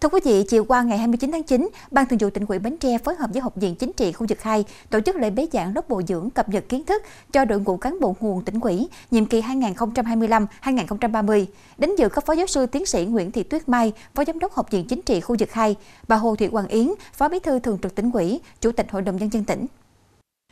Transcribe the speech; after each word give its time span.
Thưa 0.00 0.08
quý 0.08 0.20
vị, 0.24 0.44
chiều 0.48 0.64
qua 0.64 0.82
ngày 0.82 0.98
29 0.98 1.32
tháng 1.32 1.42
9, 1.42 1.68
Ban 1.90 2.06
Thường 2.06 2.18
vụ 2.18 2.30
tỉnh 2.30 2.44
ủy 2.48 2.58
Bến 2.58 2.76
Tre 2.76 2.98
phối 2.98 3.14
hợp 3.14 3.30
với 3.32 3.42
Học 3.42 3.52
viện 3.56 3.74
Chính 3.74 3.92
trị 3.92 4.12
khu 4.12 4.26
vực 4.28 4.42
2 4.42 4.64
tổ 4.90 5.00
chức 5.00 5.16
lễ 5.16 5.30
bế 5.30 5.48
giảng 5.52 5.74
lớp 5.74 5.88
bồi 5.88 6.04
dưỡng 6.08 6.30
cập 6.30 6.48
nhật 6.48 6.64
kiến 6.68 6.84
thức 6.84 7.02
cho 7.32 7.44
đội 7.44 7.60
ngũ 7.60 7.76
cán 7.76 8.00
bộ 8.00 8.16
nguồn 8.20 8.44
tỉnh 8.44 8.60
ủy 8.60 8.88
nhiệm 9.10 9.26
kỳ 9.26 9.40
2025-2030. 9.40 11.46
Đến 11.78 11.90
dự 11.98 12.08
có 12.08 12.20
Phó 12.20 12.32
Giáo 12.32 12.46
sư 12.46 12.66
Tiến 12.66 12.86
sĩ 12.86 13.04
Nguyễn 13.04 13.32
Thị 13.32 13.42
Tuyết 13.42 13.68
Mai, 13.68 13.92
Phó 14.14 14.24
Giám 14.24 14.38
đốc 14.38 14.52
Học 14.52 14.70
viện 14.70 14.84
Chính 14.88 15.02
trị 15.02 15.20
khu 15.20 15.36
vực 15.38 15.52
2, 15.52 15.76
bà 16.08 16.16
Hồ 16.16 16.36
Thị 16.36 16.46
Hoàng 16.46 16.68
Yến, 16.68 16.88
Phó 17.12 17.28
Bí 17.28 17.38
thư 17.38 17.58
Thường 17.58 17.78
trực 17.82 17.94
tỉnh 17.94 18.10
ủy, 18.10 18.40
Chủ 18.60 18.72
tịch 18.72 18.86
Hội 18.90 19.02
đồng 19.02 19.16
nhân 19.16 19.32
dân 19.32 19.44
tỉnh. 19.44 19.66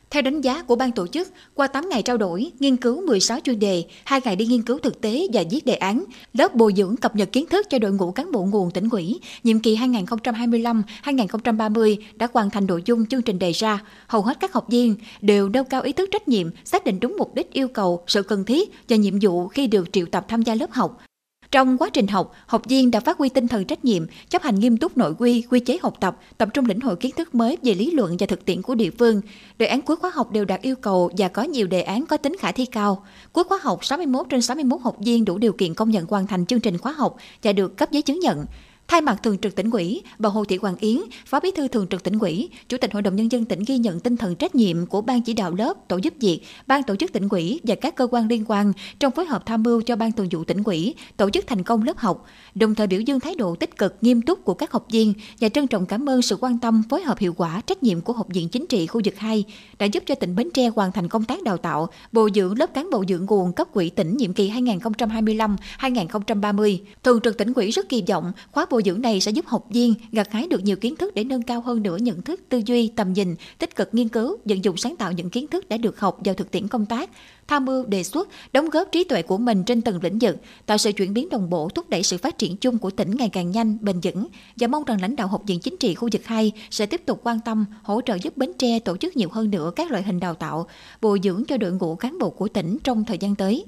Theo 0.09 0.21
đánh 0.21 0.41
giá 0.41 0.63
của 0.63 0.75
ban 0.75 0.91
tổ 0.91 1.07
chức, 1.07 1.27
qua 1.53 1.67
8 1.67 1.89
ngày 1.89 2.01
trao 2.01 2.17
đổi, 2.17 2.51
nghiên 2.59 2.77
cứu 2.77 3.05
16 3.05 3.39
chuyên 3.39 3.59
đề, 3.59 3.85
2 4.05 4.21
ngày 4.23 4.35
đi 4.35 4.45
nghiên 4.45 4.61
cứu 4.61 4.79
thực 4.79 5.01
tế 5.01 5.27
và 5.33 5.43
viết 5.51 5.65
đề 5.65 5.73
án, 5.73 6.03
lớp 6.33 6.55
bồi 6.55 6.73
dưỡng 6.77 6.97
cập 6.97 7.15
nhật 7.15 7.31
kiến 7.31 7.45
thức 7.45 7.69
cho 7.69 7.79
đội 7.79 7.91
ngũ 7.91 8.11
cán 8.11 8.31
bộ 8.31 8.45
nguồn 8.45 8.71
tỉnh 8.71 8.89
ủy, 8.89 9.19
nhiệm 9.43 9.59
kỳ 9.59 9.77
2025-2030 9.77 11.95
đã 12.15 12.27
hoàn 12.33 12.49
thành 12.49 12.67
nội 12.67 12.81
dung 12.85 13.05
chương 13.05 13.21
trình 13.21 13.39
đề 13.39 13.51
ra. 13.51 13.79
Hầu 14.07 14.21
hết 14.21 14.37
các 14.39 14.53
học 14.53 14.65
viên 14.69 14.95
đều 15.21 15.49
nêu 15.49 15.63
cao 15.63 15.81
ý 15.81 15.93
thức 15.93 16.09
trách 16.11 16.27
nhiệm, 16.27 16.47
xác 16.65 16.85
định 16.85 16.99
đúng 16.99 17.15
mục 17.17 17.35
đích 17.35 17.53
yêu 17.53 17.67
cầu, 17.67 18.03
sự 18.07 18.23
cần 18.23 18.45
thiết 18.45 18.71
và 18.89 18.95
nhiệm 18.95 19.13
vụ 19.21 19.47
khi 19.47 19.67
được 19.67 19.93
triệu 19.93 20.05
tập 20.05 20.25
tham 20.27 20.41
gia 20.41 20.55
lớp 20.55 20.71
học, 20.71 20.97
trong 21.51 21.77
quá 21.77 21.89
trình 21.93 22.07
học, 22.07 22.33
học 22.45 22.61
viên 22.67 22.91
đã 22.91 22.99
phát 22.99 23.17
huy 23.17 23.29
tinh 23.29 23.47
thần 23.47 23.65
trách 23.65 23.85
nhiệm, 23.85 24.05
chấp 24.29 24.41
hành 24.41 24.59
nghiêm 24.59 24.77
túc 24.77 24.97
nội 24.97 25.13
quy, 25.19 25.43
quy 25.49 25.59
chế 25.59 25.77
học 25.83 25.93
tập, 25.99 26.17
tập 26.37 26.49
trung 26.53 26.65
lĩnh 26.65 26.79
hội 26.79 26.95
kiến 26.95 27.15
thức 27.17 27.35
mới 27.35 27.57
về 27.63 27.73
lý 27.73 27.91
luận 27.91 28.17
và 28.19 28.27
thực 28.27 28.45
tiễn 28.45 28.61
của 28.61 28.75
địa 28.75 28.89
phương. 28.99 29.21
Đề 29.57 29.65
án 29.65 29.81
cuối 29.81 29.95
khóa 29.95 30.11
học 30.13 30.31
đều 30.31 30.45
đạt 30.45 30.61
yêu 30.61 30.75
cầu 30.75 31.11
và 31.17 31.27
có 31.27 31.43
nhiều 31.43 31.67
đề 31.67 31.81
án 31.81 32.05
có 32.05 32.17
tính 32.17 32.35
khả 32.39 32.51
thi 32.51 32.65
cao. 32.65 33.05
Cuối 33.33 33.43
khóa 33.43 33.59
học, 33.61 33.85
61 33.85 34.25
trên 34.29 34.41
61 34.41 34.81
học 34.81 34.95
viên 34.99 35.25
đủ 35.25 35.37
điều 35.37 35.53
kiện 35.53 35.73
công 35.73 35.89
nhận 35.89 36.05
hoàn 36.05 36.27
thành 36.27 36.45
chương 36.45 36.59
trình 36.59 36.77
khóa 36.77 36.91
học 36.91 37.15
và 37.43 37.53
được 37.53 37.77
cấp 37.77 37.91
giấy 37.91 38.01
chứng 38.01 38.19
nhận. 38.19 38.45
Thay 38.87 39.01
mặt 39.01 39.23
Thường 39.23 39.37
trực 39.37 39.55
tỉnh 39.55 39.71
ủy, 39.71 40.01
bà 40.19 40.29
Hồ 40.29 40.45
Thị 40.45 40.57
Hoàng 40.61 40.75
Yến, 40.79 40.97
Phó 41.25 41.39
Bí 41.39 41.51
thư 41.51 41.67
Thường 41.67 41.87
trực 41.87 42.03
tỉnh 42.03 42.19
ủy, 42.19 42.49
Chủ 42.69 42.77
tịch 42.77 42.93
Hội 42.93 43.01
đồng 43.01 43.15
nhân 43.15 43.31
dân 43.31 43.45
tỉnh 43.45 43.63
ghi 43.67 43.77
nhận 43.77 43.99
tinh 43.99 44.17
thần 44.17 44.35
trách 44.35 44.55
nhiệm 44.55 44.85
của 44.85 45.01
ban 45.01 45.21
chỉ 45.21 45.33
đạo 45.33 45.53
lớp, 45.53 45.73
tổ 45.87 45.97
giúp 45.97 46.13
việc, 46.19 46.41
ban 46.67 46.83
tổ 46.83 46.95
chức 46.95 47.13
tỉnh 47.13 47.29
ủy 47.29 47.59
và 47.63 47.75
các 47.75 47.95
cơ 47.95 48.07
quan 48.11 48.27
liên 48.27 48.45
quan 48.47 48.73
trong 48.99 49.11
phối 49.11 49.25
hợp 49.25 49.45
tham 49.45 49.63
mưu 49.63 49.81
cho 49.81 49.95
ban 49.95 50.11
thường 50.11 50.27
vụ 50.31 50.43
tỉnh 50.43 50.63
ủy 50.63 50.95
tổ 51.17 51.29
chức 51.29 51.47
thành 51.47 51.63
công 51.63 51.83
lớp 51.83 51.97
học, 51.97 52.25
đồng 52.55 52.75
thời 52.75 52.87
biểu 52.87 53.01
dương 53.01 53.19
thái 53.19 53.35
độ 53.35 53.55
tích 53.55 53.77
cực, 53.77 53.95
nghiêm 54.01 54.21
túc 54.21 54.45
của 54.45 54.53
các 54.53 54.71
học 54.71 54.85
viên 54.91 55.13
và 55.39 55.49
trân 55.49 55.67
trọng 55.67 55.85
cảm 55.85 56.09
ơn 56.09 56.21
sự 56.21 56.37
quan 56.41 56.59
tâm, 56.59 56.83
phối 56.89 57.01
hợp 57.01 57.17
hiệu 57.17 57.33
quả, 57.37 57.61
trách 57.65 57.83
nhiệm 57.83 58.01
của 58.01 58.13
Học 58.13 58.27
viện 58.29 58.49
Chính 58.49 58.67
trị 58.67 58.87
khu 58.87 59.01
vực 59.05 59.17
2 59.17 59.43
đã 59.79 59.85
giúp 59.85 60.03
cho 60.05 60.15
tỉnh 60.15 60.35
Bến 60.35 60.49
Tre 60.53 60.67
hoàn 60.67 60.91
thành 60.91 61.09
công 61.09 61.23
tác 61.23 61.43
đào 61.43 61.57
tạo, 61.57 61.89
bồi 62.11 62.31
dưỡng 62.35 62.59
lớp 62.59 62.73
cán 62.73 62.89
bộ 62.91 63.03
dưỡng 63.09 63.25
nguồn 63.25 63.53
cấp 63.53 63.67
quỹ 63.73 63.89
tỉnh 63.89 64.17
nhiệm 64.17 64.33
kỳ 64.33 64.51
2025-2030. 64.51 66.77
Thường 67.03 67.21
trực 67.21 67.37
tỉnh 67.37 67.53
ủy 67.53 67.71
rất 67.71 67.89
kỳ 67.89 68.03
vọng 68.07 68.31
khóa 68.51 68.65
bồi 68.69 68.76
bồi 68.77 68.83
dưỡng 68.85 69.01
này 69.01 69.21
sẽ 69.21 69.31
giúp 69.31 69.45
học 69.47 69.65
viên 69.69 69.93
gặt 70.11 70.31
hái 70.31 70.47
được 70.47 70.63
nhiều 70.63 70.75
kiến 70.75 70.95
thức 70.95 71.15
để 71.15 71.23
nâng 71.23 71.41
cao 71.41 71.61
hơn 71.61 71.83
nữa 71.83 71.97
nhận 71.97 72.21
thức, 72.21 72.41
tư 72.49 72.61
duy, 72.65 72.87
tầm 72.87 73.13
nhìn, 73.13 73.35
tích 73.59 73.75
cực 73.75 73.89
nghiên 73.93 74.09
cứu, 74.09 74.37
vận 74.45 74.63
dụng 74.63 74.77
sáng 74.77 74.95
tạo 74.95 75.11
những 75.11 75.29
kiến 75.29 75.47
thức 75.47 75.69
đã 75.69 75.77
được 75.77 75.99
học 75.99 76.17
vào 76.25 76.35
thực 76.35 76.51
tiễn 76.51 76.67
công 76.67 76.85
tác, 76.85 77.09
tham 77.47 77.65
mưu 77.65 77.85
đề 77.85 78.03
xuất, 78.03 78.27
đóng 78.53 78.69
góp 78.69 78.87
trí 78.91 79.03
tuệ 79.03 79.21
của 79.21 79.37
mình 79.37 79.63
trên 79.63 79.81
từng 79.81 80.03
lĩnh 80.03 80.19
vực, 80.19 80.37
tạo 80.65 80.77
sự 80.77 80.91
chuyển 80.91 81.13
biến 81.13 81.29
đồng 81.29 81.49
bộ 81.49 81.69
thúc 81.69 81.89
đẩy 81.89 82.03
sự 82.03 82.17
phát 82.17 82.37
triển 82.37 82.57
chung 82.57 82.77
của 82.77 82.89
tỉnh 82.89 83.15
ngày 83.17 83.29
càng 83.29 83.51
nhanh, 83.51 83.77
bền 83.81 83.99
vững 84.03 84.27
và 84.57 84.67
mong 84.67 84.83
rằng 84.83 85.01
lãnh 85.01 85.15
đạo 85.15 85.27
học 85.27 85.41
viện 85.47 85.59
chính 85.59 85.77
trị 85.77 85.95
khu 85.95 86.09
vực 86.11 86.25
2 86.25 86.51
sẽ 86.69 86.85
tiếp 86.85 87.01
tục 87.05 87.19
quan 87.23 87.39
tâm, 87.45 87.65
hỗ 87.83 88.01
trợ 88.01 88.17
giúp 88.21 88.37
Bến 88.37 88.51
Tre 88.57 88.79
tổ 88.79 88.97
chức 88.97 89.17
nhiều 89.17 89.29
hơn 89.31 89.51
nữa 89.51 89.71
các 89.75 89.91
loại 89.91 90.03
hình 90.03 90.19
đào 90.19 90.33
tạo, 90.33 90.67
bồi 91.01 91.19
dưỡng 91.23 91.43
cho 91.47 91.57
đội 91.57 91.71
ngũ 91.71 91.95
cán 91.95 92.19
bộ 92.19 92.29
của 92.29 92.47
tỉnh 92.47 92.77
trong 92.83 93.05
thời 93.05 93.17
gian 93.17 93.35
tới. 93.35 93.65